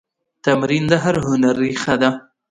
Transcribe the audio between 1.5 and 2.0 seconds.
ریښه